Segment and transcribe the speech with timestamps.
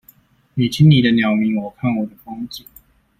[0.55, 2.65] 你聽你的鳥鳴，我看我的風景